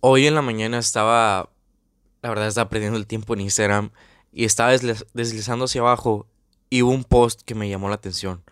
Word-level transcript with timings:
Hoy 0.00 0.26
en 0.26 0.34
la 0.34 0.42
mañana 0.42 0.78
estaba, 0.78 1.50
la 2.22 2.28
verdad 2.28 2.48
estaba 2.48 2.68
perdiendo 2.68 2.98
el 2.98 3.06
tiempo 3.06 3.34
en 3.34 3.40
Instagram 3.40 3.90
y 4.32 4.44
estaba 4.44 4.74
desliz- 4.74 5.06
deslizando 5.14 5.64
hacia 5.64 5.80
abajo 5.80 6.26
y 6.70 6.82
hubo 6.82 6.92
un 6.92 7.04
post 7.04 7.42
que 7.42 7.54
me 7.54 7.68
llamó 7.68 7.88
la 7.88 7.94
atención, 7.94 8.42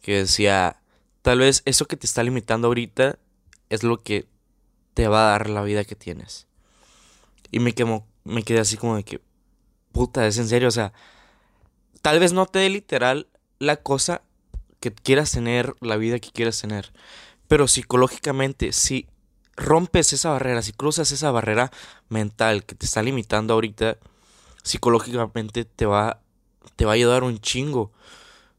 que 0.00 0.18
decía, 0.18 0.80
tal 1.22 1.40
vez 1.40 1.62
eso 1.64 1.86
que 1.86 1.96
te 1.96 2.06
está 2.06 2.22
limitando 2.22 2.68
ahorita 2.68 3.18
es 3.68 3.82
lo 3.82 4.02
que 4.02 4.28
te 4.94 5.08
va 5.08 5.26
a 5.26 5.30
dar 5.30 5.50
la 5.50 5.62
vida 5.62 5.84
que 5.84 5.96
tienes. 5.96 6.46
Y 7.50 7.58
me 7.58 7.74
quemó, 7.74 8.06
me 8.24 8.42
quedé 8.42 8.60
así 8.60 8.76
como 8.76 8.96
de 8.96 9.04
que, 9.04 9.20
puta, 9.90 10.26
es 10.26 10.38
en 10.38 10.48
serio, 10.48 10.68
o 10.68 10.72
sea, 10.72 10.92
tal 12.00 12.20
vez 12.20 12.32
no 12.32 12.46
te 12.46 12.60
dé 12.60 12.70
literal 12.70 13.28
la 13.58 13.76
cosa 13.76 14.22
que 14.80 14.92
quieras 14.92 15.32
tener, 15.32 15.74
la 15.80 15.96
vida 15.96 16.18
que 16.18 16.30
quieras 16.30 16.60
tener, 16.60 16.92
pero 17.48 17.68
psicológicamente, 17.68 18.72
si 18.72 19.08
rompes 19.56 20.12
esa 20.12 20.30
barrera, 20.30 20.62
si 20.62 20.72
cruzas 20.72 21.12
esa 21.12 21.30
barrera 21.30 21.70
mental 22.08 22.64
que 22.64 22.74
te 22.74 22.86
está 22.86 23.02
limitando 23.02 23.54
ahorita, 23.54 23.98
psicológicamente 24.62 25.64
te 25.64 25.86
va, 25.86 26.20
te 26.76 26.84
va 26.84 26.92
a 26.92 26.94
ayudar 26.94 27.22
un 27.22 27.38
chingo. 27.38 27.92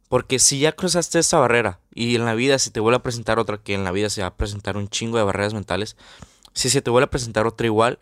Porque 0.10 0.38
si 0.38 0.60
ya 0.60 0.74
cruzaste 0.74 1.20
esa 1.20 1.40
barrera 1.40 1.80
y 1.94 2.16
en 2.16 2.26
la 2.26 2.36
vida 2.36 2.60
se 2.60 2.70
te 2.70 2.80
vuelve 2.80 2.98
a 2.98 3.04
presentar 3.04 3.40
otra, 3.40 3.58
que 3.58 3.74
en 3.74 3.84
la 3.84 3.92
vida 3.92 4.10
se 4.10 4.22
va 4.22 4.28
a 4.28 4.36
presentar 4.36 4.78
un 4.78 4.88
chingo 4.88 5.18
de 5.18 5.24
barreras 5.24 5.54
mentales, 5.54 5.98
si 6.54 6.70
se 6.70 6.82
te 6.82 6.92
vuelve 6.92 7.06
a 7.06 7.10
presentar 7.10 7.48
otra 7.48 7.66
igual, 7.66 8.00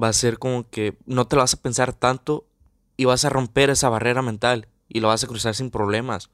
va 0.00 0.08
a 0.08 0.12
ser 0.12 0.38
como 0.38 0.68
que 0.70 0.96
no 1.06 1.26
te 1.26 1.36
la 1.36 1.42
vas 1.42 1.54
a 1.54 1.60
pensar 1.60 1.92
tanto 1.92 2.46
y 2.96 3.06
vas 3.06 3.24
a 3.24 3.30
romper 3.30 3.70
esa 3.70 3.88
barrera 3.88 4.22
mental 4.22 4.68
y 4.88 5.00
lo 5.00 5.08
vas 5.08 5.24
a 5.24 5.26
cruzar 5.26 5.56
sin 5.56 5.70
problemas. 5.70 6.30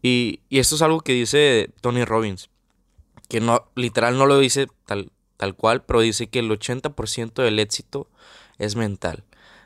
Y, 0.00 0.40
y 0.48 0.60
esto 0.60 0.76
es 0.76 0.82
algo 0.82 1.00
que 1.00 1.12
dice 1.12 1.70
Tony 1.82 2.04
Robbins, 2.04 2.48
que 3.28 3.40
no, 3.40 3.70
literal 3.74 4.18
no 4.18 4.26
lo 4.26 4.38
dice 4.38 4.66
tal, 4.86 5.12
tal 5.36 5.54
cual, 5.54 5.84
pero 5.84 6.00
dice 6.00 6.28
que 6.28 6.40
el 6.40 6.50
80% 6.50 7.42
del 7.42 7.58
éxito 7.58 8.08
es 8.58 8.74
mental 8.74 9.24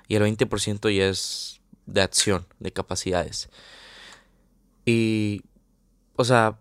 y 0.09 0.17
el 0.17 0.23
20% 0.23 0.95
ya 0.95 1.09
es 1.09 1.61
de 1.87 2.03
acción, 2.03 2.47
de 2.59 2.73
capacidades. 2.73 3.49
Y, 4.85 5.43
o 6.17 6.25
sea, 6.25 6.59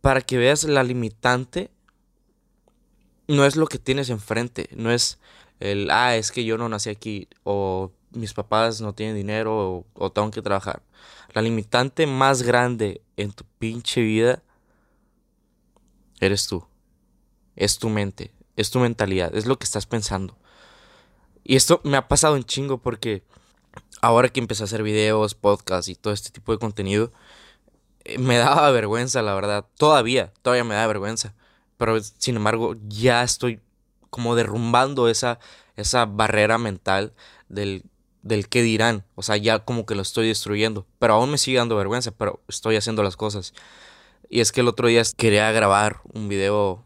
para 0.00 0.20
que 0.20 0.38
veas 0.38 0.64
la 0.64 0.82
limitante, 0.82 1.70
no 3.28 3.44
es 3.44 3.56
lo 3.56 3.66
que 3.66 3.78
tienes 3.78 4.10
enfrente, 4.10 4.68
no 4.74 4.90
es 4.90 5.18
el, 5.60 5.90
ah, 5.90 6.16
es 6.16 6.32
que 6.32 6.44
yo 6.44 6.58
no 6.58 6.68
nací 6.68 6.90
aquí, 6.90 7.28
o 7.44 7.92
mis 8.10 8.34
papás 8.34 8.80
no 8.80 8.92
tienen 8.92 9.14
dinero, 9.14 9.56
o, 9.56 9.86
o 9.94 10.10
tengo 10.10 10.30
que 10.30 10.42
trabajar. 10.42 10.82
La 11.32 11.42
limitante 11.42 12.06
más 12.06 12.42
grande 12.42 13.02
en 13.16 13.32
tu 13.32 13.44
pinche 13.58 14.00
vida 14.00 14.42
eres 16.20 16.46
tú, 16.46 16.66
es 17.56 17.78
tu 17.78 17.88
mente, 17.88 18.32
es 18.56 18.70
tu 18.70 18.78
mentalidad, 18.78 19.34
es 19.34 19.46
lo 19.46 19.58
que 19.58 19.64
estás 19.64 19.86
pensando. 19.86 20.36
Y 21.42 21.56
esto 21.56 21.80
me 21.84 21.96
ha 21.96 22.08
pasado 22.08 22.34
un 22.34 22.44
chingo 22.44 22.78
porque 22.78 23.24
ahora 24.02 24.28
que 24.28 24.40
empecé 24.40 24.62
a 24.62 24.66
hacer 24.66 24.82
videos, 24.82 25.34
podcasts 25.34 25.88
y 25.88 25.94
todo 25.94 26.12
este 26.12 26.30
tipo 26.30 26.52
de 26.52 26.58
contenido, 26.58 27.12
eh, 28.04 28.18
me 28.18 28.36
daba 28.36 28.70
vergüenza, 28.70 29.22
la 29.22 29.34
verdad. 29.34 29.66
Todavía, 29.76 30.32
todavía 30.42 30.64
me 30.64 30.74
da 30.74 30.86
vergüenza. 30.86 31.34
Pero 31.76 32.00
sin 32.00 32.36
embargo, 32.36 32.76
ya 32.88 33.22
estoy 33.22 33.60
como 34.10 34.34
derrumbando 34.34 35.08
esa, 35.08 35.38
esa 35.76 36.04
barrera 36.04 36.58
mental 36.58 37.14
del, 37.48 37.84
del 38.22 38.48
qué 38.48 38.62
dirán. 38.62 39.04
O 39.14 39.22
sea, 39.22 39.36
ya 39.36 39.60
como 39.60 39.86
que 39.86 39.94
lo 39.94 40.02
estoy 40.02 40.28
destruyendo. 40.28 40.86
Pero 40.98 41.14
aún 41.14 41.30
me 41.30 41.38
sigue 41.38 41.58
dando 41.58 41.76
vergüenza, 41.76 42.10
pero 42.10 42.42
estoy 42.48 42.76
haciendo 42.76 43.02
las 43.02 43.16
cosas. 43.16 43.54
Y 44.30 44.40
es 44.40 44.52
que 44.52 44.62
el 44.62 44.68
otro 44.68 44.88
día 44.88 45.02
quería 45.16 45.52
grabar 45.52 46.00
un 46.14 46.28
video, 46.30 46.84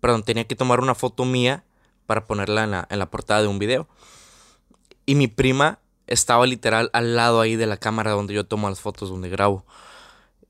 perdón, 0.00 0.24
tenía 0.24 0.46
que 0.46 0.56
tomar 0.56 0.80
una 0.80 0.94
foto 0.96 1.24
mía 1.24 1.64
para 2.06 2.26
ponerla 2.26 2.64
en 2.64 2.72
la, 2.72 2.86
en 2.90 2.98
la 2.98 3.10
portada 3.10 3.40
de 3.42 3.48
un 3.48 3.58
video. 3.60 3.88
Y 5.06 5.14
mi 5.14 5.28
prima 5.28 5.78
estaba 6.08 6.46
literal 6.46 6.90
al 6.92 7.16
lado 7.16 7.40
ahí 7.40 7.56
de 7.56 7.66
la 7.66 7.76
cámara 7.76 8.10
donde 8.12 8.34
yo 8.34 8.44
tomo 8.44 8.68
las 8.68 8.80
fotos, 8.80 9.08
donde 9.10 9.28
grabo. 9.28 9.64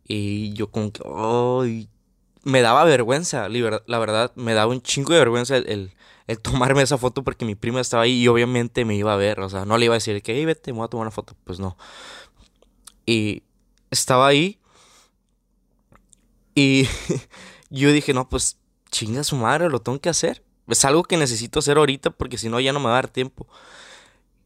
Y 0.09 0.53
yo 0.55 0.71
como 0.71 0.93
que, 0.93 1.03
ay, 1.07 1.89
me 2.45 2.63
daba 2.63 2.85
vergüenza, 2.85 3.49
la 3.49 3.99
verdad, 3.99 4.33
me 4.37 4.55
daba 4.55 4.73
un 4.73 4.83
chingo 4.83 5.13
de 5.13 5.19
vergüenza 5.19 5.57
el, 5.57 5.69
el- 5.69 5.93
el 6.29 6.41
tomarme 6.41 6.83
esa 6.83 6.99
foto 6.99 7.23
porque 7.23 7.45
mi 7.45 7.55
prima 7.55 7.81
estaba 7.81 8.03
ahí 8.05 8.23
y 8.23 8.29
obviamente 8.29 8.85
me 8.85 8.97
iba 8.97 9.13
a 9.15 9.17
ver, 9.17 9.39
o 9.41 9.49
sea, 9.49 9.65
no 9.65 9.79
le 9.79 9.85
iba 9.87 9.95
a 9.95 9.99
decir 9.99 10.23
que, 10.23 10.35
hey, 10.35 10.45
vete, 10.45 10.73
me 10.73 10.79
voy 10.79 10.87
a 10.87 10.89
tomar 10.89 11.03
una 11.07 11.13
foto, 11.13 11.37
pues 11.45 11.61
no. 11.61 11.77
Y 13.05 13.43
estaba 13.91 14.27
ahí 14.27 14.59
y 16.57 16.89
yo 17.71 17.93
dije, 17.93 18.15
no, 18.15 18.29
pues 18.29 18.59
chinga 18.91 19.23
su 19.23 19.37
madre, 19.37 19.69
lo 19.69 19.81
tengo 19.81 20.01
que 20.01 20.09
hacer. 20.09 20.43
Es 20.67 20.85
algo 20.85 21.05
que 21.05 21.17
necesito 21.17 21.61
hacer 21.61 21.77
ahorita 21.77 22.11
porque 22.11 22.39
si 22.39 22.49
no 22.49 22.59
ya 22.59 22.73
no 22.73 22.81
me 22.81 22.87
va 22.87 22.93
a 22.93 23.03
dar 23.03 23.09
tiempo. 23.09 23.47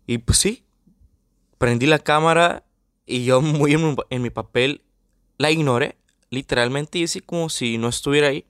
Y 0.06 0.18
pues 0.18 0.38
sí, 0.38 0.66
prendí 1.56 1.86
la 1.86 2.00
cámara 2.00 2.64
y 3.06 3.24
yo 3.24 3.40
muy 3.40 3.72
en 3.72 3.96
en 4.10 4.22
mi 4.22 4.30
papel 4.30 4.82
la 5.38 5.50
ignoré, 5.50 5.96
literalmente 6.30 6.98
hice 6.98 7.22
como 7.22 7.48
si 7.48 7.78
no 7.78 7.88
estuviera 7.88 8.28
ahí. 8.28 8.44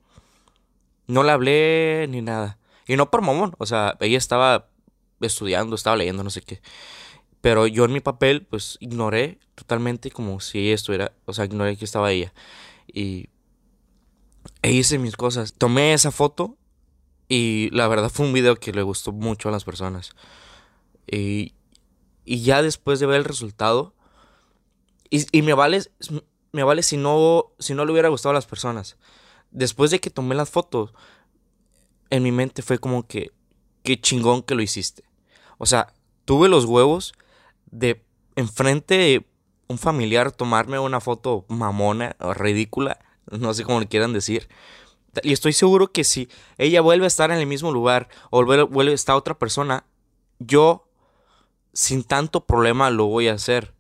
No 1.07 1.23
le 1.23 1.33
hablé 1.33 2.07
ni 2.09 2.23
nada. 2.23 2.59
Y 2.87 2.97
no 2.97 3.11
por 3.11 3.21
mamón, 3.21 3.55
o 3.59 3.67
sea, 3.67 3.97
ella 4.01 4.19
estaba 4.19 4.71
estudiando, 5.21 5.77
estaba 5.77 5.97
leyendo, 5.97 6.25
no 6.25 6.31
sé 6.31 6.41
qué. 6.41 6.63
Pero 7.43 7.67
yo 7.67 7.85
en 7.85 7.93
mi 7.93 8.01
papel, 8.01 8.47
pues 8.47 8.79
ignoré 8.81 9.39
totalmente 9.55 10.11
como 10.11 10.41
si 10.41 10.61
ella 10.61 10.75
estuviera, 10.75 11.13
o 11.27 11.33
sea, 11.35 11.45
ignoré 11.45 11.77
que 11.77 11.85
estaba 11.85 12.11
ella. 12.11 12.33
Y 12.93 13.29
e 14.63 14.73
hice 14.73 14.99
mis 14.99 15.17
cosas. 15.17 15.55
Tomé 15.55 15.93
esa 15.93 16.11
foto 16.11 16.57
y 17.29 17.71
la 17.73 17.89
verdad 17.89 18.11
fue 18.11 18.27
un 18.27 18.33
video 18.33 18.57
que 18.57 18.73
le 18.73 18.83
gustó 18.83 19.13
mucho 19.13 19.49
a 19.49 19.53
las 19.53 19.65
personas. 19.65 20.13
Y, 21.07 21.55
y 22.25 22.43
ya 22.43 22.63
después 22.63 23.01
de 23.01 23.07
ver 23.07 23.19
el 23.19 23.25
resultado, 23.25 23.95
y, 25.11 25.27
y 25.37 25.43
me 25.43 25.55
vale, 25.55 25.83
me 26.53 26.63
vale 26.63 26.83
si 26.83 26.97
no, 26.97 27.53
si 27.59 27.75
no 27.75 27.85
le 27.85 27.93
hubiera 27.93 28.09
gustado 28.09 28.31
a 28.31 28.35
las 28.35 28.47
personas. 28.47 28.97
Después 29.51 29.91
de 29.91 30.01
que 30.01 30.11
tomé 30.11 30.35
las 30.35 30.51
fotos, 30.51 30.93
en 32.11 32.23
mi 32.23 32.33
mente 32.33 32.63
fue 32.63 32.79
como 32.79 33.07
que, 33.07 33.33
qué 33.83 34.01
chingón 34.01 34.43
que 34.43 34.55
lo 34.55 34.63
hiciste. 34.63 35.05
O 35.59 35.67
sea, 35.67 35.93
tuve 36.25 36.49
los 36.49 36.65
huevos 36.65 37.13
de 37.71 38.05
enfrente 38.37 39.27
un 39.69 39.79
familiar 39.79 40.33
tomarme 40.33 40.81
una 40.81 41.01
foto 41.01 41.45
mamona 41.49 42.17
o 42.19 42.35
ridícula, 42.35 42.99
no 43.31 43.55
sé 43.55 43.65
cómo 43.65 43.81
le 43.81 43.89
quieran 43.89 44.13
decir. 44.13 44.49
Y 45.23 45.33
estoy 45.33 45.53
seguro 45.53 45.93
que 45.93 46.05
si 46.05 46.29
ella 46.57 46.81
vuelve 46.81 47.05
a 47.05 47.09
estar 47.09 47.31
en 47.31 47.39
el 47.39 47.47
mismo 47.47 47.73
lugar 47.73 48.09
o 48.31 48.45
vuelve, 48.45 48.93
a 48.93 48.95
estar 48.95 49.17
otra 49.17 49.39
persona, 49.39 49.85
yo 50.39 50.89
sin 51.73 52.05
tanto 52.05 52.47
problema 52.47 52.91
lo 52.91 53.07
voy 53.07 53.29
a 53.29 53.35
hacer. 53.35 53.75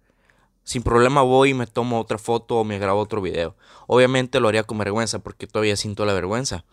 Sin 0.65 0.83
problema 0.83 1.22
voy 1.22 1.50
y 1.50 1.55
me 1.55 1.66
tomo 1.66 2.00
otra 2.00 2.19
foto 2.19 2.56
o 2.56 2.65
me 2.65 2.78
grabo 2.78 3.00
otro 3.00 3.21
video. 3.21 3.56
Obviamente 3.87 4.41
lo 4.41 4.49
haría 4.49 4.65
con 4.65 4.78
vergüenza 4.78 5.21
porque 5.21 5.47
todavía 5.47 5.77
siento 5.77 6.05
la 6.05 6.12
vergüenza. 6.12 6.65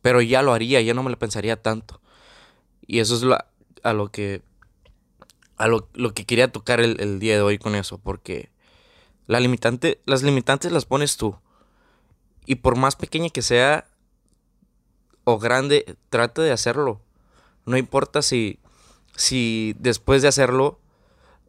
Pero 0.00 0.20
ya 0.20 0.42
lo 0.42 0.52
haría, 0.52 0.80
ya 0.80 0.94
no 0.94 1.02
me 1.02 1.10
lo 1.10 1.18
pensaría 1.18 1.60
tanto. 1.60 2.00
Y 2.86 3.00
eso 3.00 3.16
es 3.16 3.24
a 3.82 3.92
lo 3.92 4.10
que 4.10 4.42
a 5.56 5.68
lo, 5.68 5.88
lo 5.94 6.12
que 6.14 6.24
quería 6.24 6.50
tocar 6.50 6.80
el, 6.80 7.00
el 7.00 7.20
día 7.20 7.34
de 7.34 7.42
hoy 7.42 7.58
con 7.58 7.74
eso. 7.74 7.98
Porque 7.98 8.50
la 9.26 9.40
limitante, 9.40 10.00
las 10.06 10.22
limitantes 10.22 10.72
las 10.72 10.86
pones 10.86 11.16
tú. 11.16 11.36
Y 12.46 12.56
por 12.56 12.76
más 12.76 12.96
pequeña 12.96 13.30
que 13.30 13.42
sea 13.42 13.86
o 15.24 15.38
grande, 15.38 15.96
trata 16.10 16.42
de 16.42 16.52
hacerlo. 16.52 17.00
No 17.64 17.76
importa 17.76 18.22
si, 18.22 18.58
si 19.14 19.74
después 19.78 20.22
de 20.22 20.28
hacerlo 20.28 20.80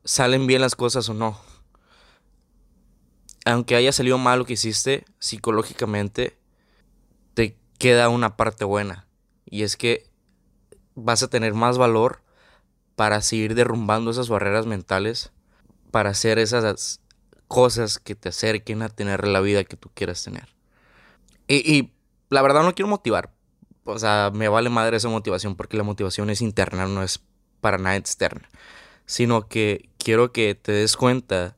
salen 0.04 0.48
bien 0.48 0.62
las 0.62 0.76
cosas 0.76 1.10
o 1.10 1.14
no. 1.14 1.40
Aunque 3.46 3.76
haya 3.76 3.92
salido 3.92 4.18
mal 4.18 4.40
lo 4.40 4.46
que 4.46 4.54
hiciste, 4.54 5.06
psicológicamente 5.20 6.38
te 7.34 7.58
queda 7.78 8.10
una 8.10 8.38
parte 8.38 8.64
buena. 8.64 9.08
Y 9.46 9.64
es 9.64 9.76
que 9.76 10.10
vas 10.96 11.24
a 11.24 11.28
tener 11.28 11.54
más 11.54 11.78
valor 11.78 12.22
para 12.96 13.22
seguir 13.22 13.56
derrumbando 13.56 14.12
esas 14.12 14.30
barreras 14.30 14.66
mentales, 14.66 15.32
para 15.92 16.12
hacer 16.12 16.40
esas 16.40 17.02
cosas 17.48 18.00
que 18.00 18.16
te 18.16 18.30
acerquen 18.30 18.82
a 18.82 18.90
tener 18.90 19.28
la 19.28 19.42
vida 19.42 19.64
que 19.64 19.78
tú 19.78 19.90
quieras 19.94 20.24
tener. 20.24 20.48
Y, 21.56 21.92
la 22.30 22.42
verdad 22.42 22.64
no 22.64 22.74
quiero 22.74 22.90
motivar. 22.90 23.32
O 23.86 24.00
sea, 24.00 24.32
me 24.34 24.48
vale 24.48 24.70
madre 24.70 24.98
esa 24.98 25.10
motivación 25.10 25.56
porque 25.56 25.78
la 25.78 25.84
motivación 25.84 26.30
es 26.30 26.42
interna, 26.42 26.88
no 26.88 27.04
es 27.04 27.22
para 27.62 27.78
nada 27.78 27.96
externa. 27.96 28.50
Sino 29.06 29.48
que 29.48 29.90
quiero 29.98 30.32
que 30.32 30.56
te 30.56 30.72
des 30.72 30.96
cuenta 30.96 31.56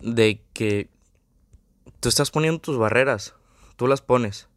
de 0.00 0.42
que 0.52 0.88
tú 2.00 2.08
estás 2.08 2.30
poniendo 2.30 2.60
tus 2.60 2.78
barreras, 2.78 3.34
tú 3.76 3.86
las 3.86 4.00
pones. 4.00 4.48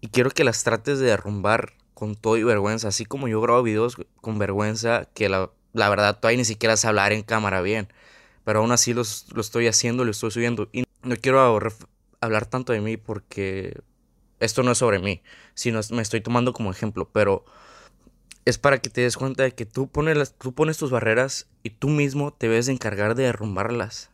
Y 0.00 0.08
quiero 0.08 0.30
que 0.30 0.44
las 0.44 0.62
trates 0.64 0.98
de 0.98 1.06
derrumbar 1.06 1.72
con 1.94 2.14
todo 2.14 2.36
y 2.36 2.44
vergüenza. 2.44 2.88
Así 2.88 3.04
como 3.04 3.28
yo 3.28 3.40
grabo 3.40 3.62
videos 3.62 3.96
con 4.20 4.38
vergüenza, 4.38 5.06
que 5.14 5.28
la, 5.28 5.50
la 5.72 5.88
verdad 5.88 6.18
todavía 6.20 6.38
ni 6.38 6.44
siquiera 6.44 6.76
sé 6.76 6.86
hablar 6.86 7.12
en 7.12 7.22
cámara 7.22 7.60
bien. 7.62 7.88
Pero 8.44 8.60
aún 8.60 8.72
así 8.72 8.94
lo 8.94 9.02
estoy 9.02 9.66
haciendo, 9.66 10.04
lo 10.04 10.10
estoy 10.12 10.30
subiendo. 10.30 10.68
Y 10.72 10.84
no 11.02 11.16
quiero 11.16 11.58
ref- 11.58 11.86
hablar 12.20 12.46
tanto 12.46 12.72
de 12.72 12.80
mí 12.80 12.96
porque 12.96 13.80
esto 14.40 14.62
no 14.62 14.72
es 14.72 14.78
sobre 14.78 14.98
mí, 14.98 15.22
sino 15.54 15.80
me 15.90 16.02
estoy 16.02 16.20
tomando 16.20 16.52
como 16.52 16.70
ejemplo, 16.70 17.08
pero 17.12 17.44
es 18.44 18.58
para 18.58 18.78
que 18.78 18.90
te 18.90 19.02
des 19.02 19.16
cuenta 19.16 19.42
de 19.42 19.52
que 19.52 19.66
tú 19.66 19.88
pones, 19.88 20.16
las, 20.16 20.34
tú 20.34 20.54
pones 20.54 20.78
tus 20.78 20.90
barreras 20.90 21.48
y 21.62 21.70
tú 21.70 21.88
mismo 21.88 22.32
te 22.32 22.48
debes 22.48 22.66
de 22.66 22.72
encargar 22.72 23.14
de 23.14 23.24
derrumbarlas, 23.24 24.10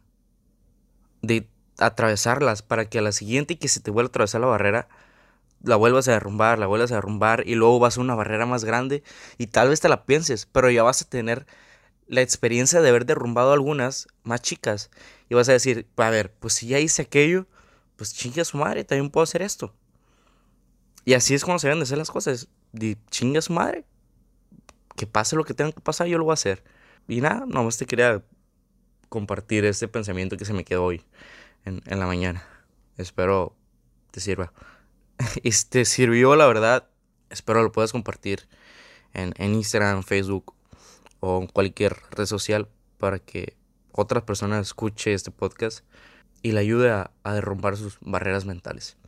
de 1.22 1.48
atravesarlas, 1.78 2.62
para 2.62 2.86
que 2.86 2.98
a 2.98 3.02
la 3.02 3.12
siguiente 3.12 3.58
que 3.58 3.68
se 3.68 3.80
te 3.80 3.90
vuelva 3.90 4.08
a 4.08 4.10
atravesar 4.10 4.40
la 4.40 4.46
barrera, 4.48 4.88
la 5.62 5.76
vuelvas 5.76 6.08
a 6.08 6.12
derrumbar, 6.12 6.58
la 6.58 6.66
vuelvas 6.66 6.92
a 6.92 6.96
derrumbar 6.96 7.44
y 7.46 7.54
luego 7.54 7.78
vas 7.78 7.96
a 7.96 8.00
una 8.00 8.14
barrera 8.14 8.46
más 8.46 8.64
grande 8.64 9.02
y 9.38 9.46
tal 9.46 9.68
vez 9.68 9.80
te 9.80 9.88
la 9.88 10.04
pienses, 10.04 10.46
pero 10.46 10.70
ya 10.70 10.82
vas 10.82 11.02
a 11.02 11.08
tener 11.08 11.46
la 12.06 12.20
experiencia 12.20 12.80
de 12.80 12.88
haber 12.88 13.06
derrumbado 13.06 13.52
algunas 13.52 14.08
más 14.24 14.42
chicas 14.42 14.90
y 15.28 15.34
vas 15.34 15.48
a 15.48 15.52
decir, 15.52 15.86
a 15.96 16.10
ver, 16.10 16.32
pues 16.32 16.54
si 16.54 16.68
ya 16.68 16.78
hice 16.78 17.02
aquello, 17.02 17.46
pues 17.96 18.14
chinga 18.14 18.42
a 18.42 18.44
su 18.44 18.56
madre, 18.56 18.84
también 18.84 19.10
puedo 19.10 19.24
hacer 19.24 19.42
esto. 19.42 19.74
Y 21.04 21.14
así 21.14 21.34
es 21.34 21.44
como 21.44 21.58
se 21.58 21.68
deben 21.68 21.80
de 21.80 21.84
hacer 21.84 21.98
las 21.98 22.10
cosas. 22.10 22.48
De 22.72 22.96
chinga 23.10 23.38
a 23.38 23.42
su 23.42 23.52
madre, 23.52 23.84
que 24.96 25.06
pase 25.06 25.36
lo 25.36 25.44
que 25.44 25.54
tenga 25.54 25.72
que 25.72 25.80
pasar, 25.80 26.06
yo 26.06 26.18
lo 26.18 26.24
voy 26.24 26.32
a 26.32 26.34
hacer. 26.34 26.64
Y 27.06 27.20
nada, 27.20 27.44
nomás 27.46 27.76
te 27.76 27.86
quería 27.86 28.22
compartir 29.08 29.64
este 29.64 29.86
pensamiento 29.86 30.36
que 30.36 30.44
se 30.44 30.54
me 30.54 30.64
quedó 30.64 30.84
hoy 30.84 31.04
en, 31.64 31.82
la 31.86 32.06
mañana. 32.06 32.44
Espero 32.96 33.54
te 34.10 34.20
sirva. 34.20 34.52
y 35.42 35.50
te 35.68 35.84
sirvió, 35.84 36.34
la 36.36 36.46
verdad, 36.46 36.88
espero 37.30 37.62
lo 37.62 37.70
puedas 37.70 37.92
compartir 37.92 38.48
en, 39.12 39.34
en 39.36 39.54
Instagram, 39.54 40.02
Facebook 40.02 40.54
o 41.20 41.40
en 41.40 41.46
cualquier 41.46 41.96
red 42.10 42.26
social 42.26 42.68
para 42.98 43.18
que 43.18 43.56
otras 43.92 44.24
personas 44.24 44.66
escuchen 44.66 45.12
este 45.12 45.30
podcast 45.30 45.84
y 46.44 46.52
le 46.52 46.60
ayude 46.60 46.90
a, 46.90 47.10
a 47.24 47.32
derrumbar 47.32 47.76
sus 47.76 47.96
barreras 48.02 48.44
mentales. 48.44 48.98